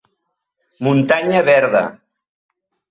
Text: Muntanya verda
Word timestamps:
Muntanya 0.83 1.39
verda 1.51 1.83